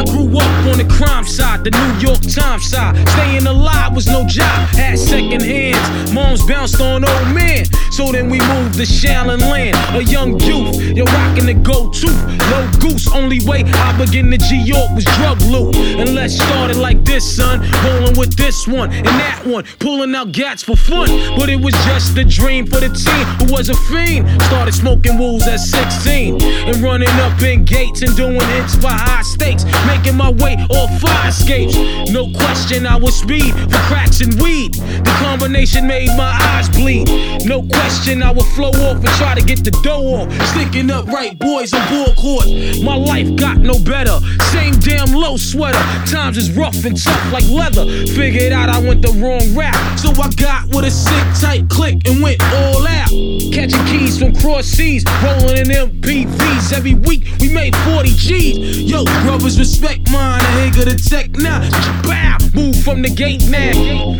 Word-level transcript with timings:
I 0.00 0.04
grew 0.04 0.38
up 0.38 0.66
on 0.66 0.78
the 0.78 0.86
crime 0.88 1.26
side, 1.26 1.64
the 1.64 1.70
New 1.70 2.08
York 2.08 2.20
Times 2.20 2.70
side. 2.70 2.96
Staying 3.10 3.46
alive 3.46 3.94
was 3.94 4.06
no 4.06 4.24
job, 4.26 4.68
had 4.74 4.98
second 4.98 5.42
hands. 5.42 6.12
Moms 6.12 6.42
bounced 6.46 6.80
on 6.80 7.04
old 7.04 7.34
men. 7.34 7.66
So 8.00 8.10
then 8.12 8.30
we 8.30 8.38
moved 8.38 8.76
to 8.76 8.86
Shallon 8.86 9.40
Land, 9.40 9.76
a 9.94 10.02
young 10.02 10.40
youth. 10.40 10.80
You're 10.96 11.04
rocking 11.04 11.44
the 11.44 11.52
go 11.52 11.90
to. 11.90 12.06
Low 12.50 12.66
goose, 12.80 13.12
only 13.12 13.44
way 13.44 13.62
I 13.62 13.92
begin 13.98 14.30
to 14.30 14.38
G 14.38 14.56
York 14.56 14.90
was 14.94 15.04
drug 15.04 15.38
loot. 15.42 15.76
And 15.76 16.14
let's 16.14 16.34
start 16.34 16.70
it 16.70 16.78
like 16.78 17.04
this, 17.04 17.36
son. 17.36 17.60
Rolling 17.84 18.16
with 18.16 18.34
this 18.36 18.66
one 18.66 18.90
and 18.90 19.04
that 19.04 19.42
one, 19.44 19.64
pulling 19.80 20.14
out 20.14 20.32
gats 20.32 20.62
for 20.62 20.76
fun. 20.76 21.08
But 21.36 21.50
it 21.50 21.60
was 21.60 21.74
just 21.84 22.16
a 22.16 22.24
dream 22.24 22.66
for 22.66 22.80
the 22.80 22.88
team 22.88 23.24
who 23.36 23.52
was 23.52 23.68
a 23.68 23.74
fiend. 23.74 24.26
Started 24.44 24.72
smoking 24.72 25.18
wools 25.18 25.46
at 25.46 25.60
16 25.60 26.40
and 26.40 26.76
running 26.78 27.14
up 27.20 27.42
in 27.42 27.66
gates 27.66 28.00
and 28.00 28.16
doing 28.16 28.40
hits 28.40 28.76
for 28.76 28.88
high 28.88 29.20
stakes. 29.20 29.64
Making 30.00 30.16
my 30.16 30.30
way 30.30 30.56
off 30.70 30.98
fire 30.98 31.28
escapes. 31.28 31.76
No 32.10 32.30
question, 32.32 32.86
I 32.86 32.96
was 32.96 33.14
speed 33.18 33.52
for 33.52 33.78
cracks 33.84 34.22
and 34.22 34.32
weed. 34.40 34.72
The 34.72 35.14
combination 35.20 35.86
made 35.86 36.08
my 36.16 36.32
eyes 36.40 36.70
bleed. 36.70 37.06
No 37.44 37.60
question, 37.60 38.22
I 38.22 38.30
would 38.30 38.46
flow 38.56 38.70
off 38.70 38.96
and 38.96 39.08
try 39.20 39.34
to 39.34 39.44
get 39.44 39.62
the 39.62 39.72
dough 39.82 40.24
off. 40.24 40.32
Sticking 40.48 40.90
up 40.90 41.06
right 41.08 41.38
boys 41.38 41.74
on 41.74 41.86
board 41.90 42.16
court. 42.16 42.46
My 42.82 42.96
life 42.96 43.36
got 43.36 43.58
no 43.58 43.78
better. 43.78 44.18
Same 44.48 44.72
damn 44.80 45.12
low 45.12 45.36
sweater. 45.36 45.78
Times 46.10 46.38
is 46.38 46.50
rough 46.56 46.82
and 46.86 46.96
tough 46.96 47.32
like 47.32 47.44
leather. 47.50 47.84
Figured 48.06 48.54
out 48.54 48.70
I 48.70 48.78
went 48.78 49.02
the 49.02 49.12
wrong 49.20 49.54
route. 49.54 49.98
So 49.98 50.12
I 50.16 50.30
got 50.30 50.74
with 50.74 50.86
a 50.86 50.90
sick 50.90 51.26
tight 51.42 51.68
click 51.68 52.08
and 52.08 52.22
went 52.22 52.42
all 52.54 52.69
cross 54.40 54.66
seas, 54.66 55.04
rolling 55.22 55.58
in 55.58 55.66
MPVs. 55.66 56.72
Every 56.72 56.94
week 56.94 57.24
we 57.40 57.52
made 57.52 57.74
40 57.76 58.10
G's. 58.14 58.82
Yo, 58.90 59.04
brothers, 59.24 59.58
respect 59.58 60.10
mine. 60.10 60.40
I 60.42 60.60
ain't 60.60 60.76
gonna 60.76 60.96
tech 60.96 61.30
now. 61.32 61.60
Bow, 62.02 62.38
move 62.54 62.76
from 62.82 63.02
the 63.02 63.10
gate 63.10 63.42
now. 63.48 64.10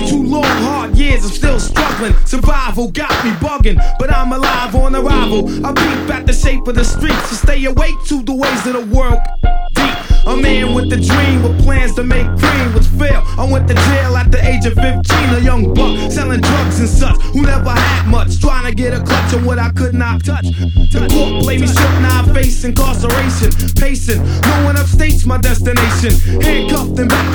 22 0.00 0.22
long, 0.24 0.44
hard 0.44 0.96
years, 0.96 1.24
I'm 1.24 1.30
still 1.30 1.60
struggling. 1.60 2.14
Survival 2.24 2.90
got 2.90 3.10
me 3.24 3.32
bugging, 3.32 3.76
but 3.98 4.12
I'm 4.12 4.32
alive 4.32 4.74
on 4.74 4.94
arrival. 4.96 5.48
I 5.64 5.72
peep 5.72 6.14
at 6.14 6.26
the 6.26 6.32
shape 6.32 6.66
of 6.68 6.74
the 6.74 6.84
streets 6.84 7.28
to 7.28 7.34
stay 7.34 7.62
awake 7.64 7.96
to 8.06 8.22
the 8.22 8.34
ways 8.34 8.66
of 8.66 8.72
the 8.72 8.96
world. 8.96 9.20
Deep. 9.74 10.10
A 10.26 10.36
man 10.36 10.74
with 10.74 10.92
a 10.92 10.96
dream 10.96 11.42
with 11.42 11.62
plans 11.64 11.94
to 11.94 12.04
make 12.04 12.26
cream 12.38 12.74
was 12.74 12.86
fail. 12.86 13.22
I 13.38 13.48
went 13.50 13.68
to 13.68 13.74
jail 13.74 14.16
at 14.16 14.30
the 14.30 14.40
age 14.46 14.66
of 14.66 14.74
15, 14.74 15.00
a 15.34 15.40
young 15.40 15.72
buck 15.72 16.10
selling 16.10 16.40
drugs 16.40 16.78
and 16.78 16.88
such 16.88 17.16
who 17.32 17.42
never 17.42 17.70
had 17.70 18.06
much, 18.06 18.38
trying 18.38 18.66
to 18.66 18.74
get 18.74 18.92
a 18.92 19.02
clutch 19.02 19.34
on 19.34 19.44
what 19.44 19.58
I 19.58 19.70
could 19.70 19.94
not 19.94 20.24
touch. 20.24 20.44
The 20.92 21.08
court 21.10 21.42
play 21.42 21.58
me 21.58 21.66
shook, 21.66 21.94
now 22.04 22.22
I 22.22 22.34
face 22.34 22.64
incarceration. 22.64 23.50
Pacing, 23.76 24.22
no 24.22 24.64
one 24.64 24.76
upstates 24.76 25.24
my 25.24 25.38
destination. 25.38 26.12
Handcuffed 26.40 26.98
in 26.98 27.08
back 27.08 27.29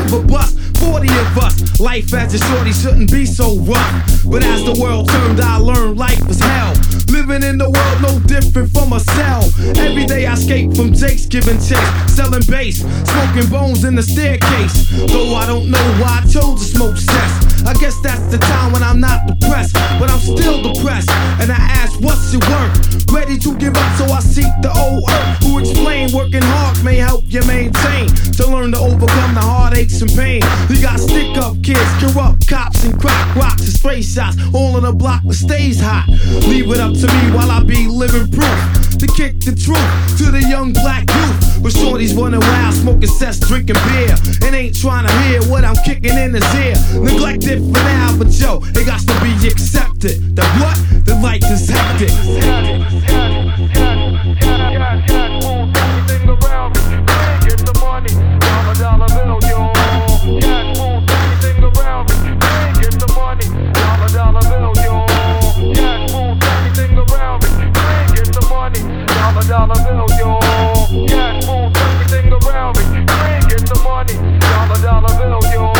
Life 1.85 2.15
as 2.15 2.33
a 2.33 2.39
shorty 2.39 2.73
shouldn't 2.73 3.11
be 3.11 3.27
so 3.27 3.59
rough. 3.59 4.23
But 4.25 4.43
as 4.43 4.65
the 4.65 4.75
world 4.81 5.07
turned, 5.07 5.39
I 5.39 5.57
learned 5.57 5.99
life 5.99 6.19
was 6.27 6.39
hell. 6.39 6.73
Living 7.09 7.43
in 7.43 7.59
the 7.59 7.69
world 7.69 8.01
no 8.01 8.19
different 8.25 8.71
from 8.71 8.91
a 8.91 8.99
cell. 8.99 9.43
Every 9.77 10.07
day 10.07 10.25
I 10.25 10.33
escape 10.33 10.75
from 10.75 10.93
Jake's 10.93 11.27
giving 11.27 11.59
chase, 11.61 11.77
selling 12.09 12.41
bass, 12.49 12.81
smoking 12.81 13.51
bones 13.51 13.83
in 13.83 13.93
the 13.93 14.01
staircase. 14.01 14.89
Though 15.13 15.35
I 15.35 15.45
don't 15.45 15.69
know 15.69 15.85
why 16.01 16.23
I 16.23 16.27
chose 16.27 16.57
to 16.57 16.75
smoke 16.75 16.97
cess. 16.97 17.54
I 17.65 17.73
guess 17.73 17.99
that's 18.01 18.25
the 18.27 18.37
time 18.37 18.71
when 18.71 18.83
I'm 18.83 18.99
not 18.99 19.25
depressed, 19.27 19.73
but 19.99 20.09
I'm 20.09 20.19
still 20.19 20.61
depressed. 20.61 21.09
And 21.41 21.51
I 21.51 21.55
ask, 21.55 21.99
what's 21.99 22.33
it 22.33 22.45
worth? 22.47 23.11
Ready 23.11 23.37
to 23.39 23.55
give 23.57 23.75
up, 23.75 23.97
so 23.97 24.05
I 24.05 24.19
seek 24.19 24.51
the 24.61 24.71
old 24.71 25.03
earth. 25.09 25.43
Who 25.43 25.59
explain 25.59 26.13
working 26.13 26.43
hard 26.43 26.83
may 26.83 26.97
help 26.97 27.23
you 27.27 27.41
maintain. 27.45 28.07
To 28.37 28.47
learn 28.47 28.71
to 28.73 28.79
overcome 28.79 29.33
the 29.33 29.41
heartaches 29.41 30.01
and 30.01 30.11
pain. 30.11 30.41
We 30.69 30.81
got 30.81 30.99
stick 30.99 31.37
up 31.37 31.61
kids, 31.63 31.89
corrupt 31.99 32.47
cops, 32.47 32.83
and 32.83 32.99
crack 32.99 33.35
rocks 33.35 33.61
and 33.61 33.73
stray 33.73 34.01
shots. 34.01 34.37
All 34.53 34.77
in 34.77 34.83
the 34.83 34.93
block 34.93 35.23
that 35.23 35.33
stays 35.33 35.79
hot. 35.79 36.07
Leave 36.47 36.69
it 36.69 36.79
up 36.79 36.93
to 36.93 37.07
me 37.07 37.31
while 37.35 37.49
I 37.49 37.63
be 37.63 37.87
living 37.87 38.29
proof. 38.31 38.84
To 38.99 39.07
kick 39.07 39.41
the 39.41 39.51
truth 39.51 40.17
to 40.19 40.31
the 40.31 40.39
young 40.39 40.71
black 40.71 41.03
youth. 41.03 41.61
But 41.61 41.73
shorties 41.73 42.15
running 42.15 42.39
wild, 42.39 42.73
smoking 42.75 43.09
cess, 43.09 43.39
drinking 43.39 43.75
beer. 43.91 44.15
And 44.41 44.55
ain't 44.55 44.79
trying 44.79 45.05
to 45.05 45.13
hear 45.23 45.43
what 45.51 45.65
I'm 45.65 45.75
kicking 45.83 46.15
in 46.15 46.33
his 46.33 46.47
ear. 46.55 46.75
Neglected 47.03 47.59
for 47.59 47.83
now, 47.83 48.15
but 48.17 48.31
yo, 48.31 48.61
it 48.63 48.85
got 48.85 49.01
to 49.01 49.15
be 49.19 49.35
accepted. 49.47 50.35
The 50.35 50.45
what? 50.63 50.74
Dollar 69.43 69.75
bill, 69.83 70.07
yo. 70.17 70.39
Cash 71.07 71.45
moves 71.45 71.77
everything 71.77 72.31
around 72.33 72.77
me. 72.77 72.83
Bring 73.05 73.51
it 73.51 73.67
the 73.67 73.79
money. 73.83 74.15
Dollar, 74.39 74.81
dollar 74.81 75.13
bill, 75.19 75.51
yo. 75.53 75.74